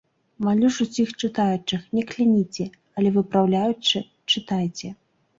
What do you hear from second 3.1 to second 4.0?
выпраўляючы